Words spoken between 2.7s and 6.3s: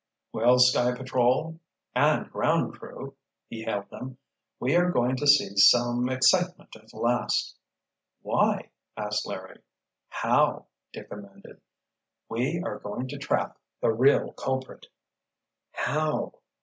Crew," he hailed them. "We are going to see some